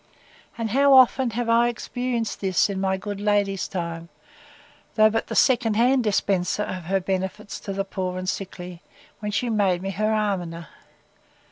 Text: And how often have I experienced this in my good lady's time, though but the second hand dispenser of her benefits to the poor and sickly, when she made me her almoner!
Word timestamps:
And 0.57 0.71
how 0.71 0.95
often 0.95 1.29
have 1.37 1.47
I 1.47 1.67
experienced 1.67 2.41
this 2.41 2.71
in 2.71 2.81
my 2.81 2.97
good 2.97 3.21
lady's 3.21 3.67
time, 3.67 4.09
though 4.95 5.11
but 5.11 5.27
the 5.27 5.35
second 5.35 5.75
hand 5.75 6.03
dispenser 6.05 6.63
of 6.63 6.85
her 6.85 6.99
benefits 6.99 7.59
to 7.59 7.73
the 7.73 7.85
poor 7.85 8.17
and 8.17 8.27
sickly, 8.27 8.81
when 9.19 9.31
she 9.31 9.51
made 9.51 9.83
me 9.83 9.91
her 9.91 10.11
almoner! 10.11 10.69